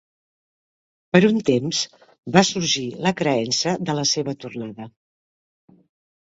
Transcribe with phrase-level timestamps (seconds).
[1.15, 1.81] Per un temps
[2.39, 4.93] va sorgir la creença de la seva tornada.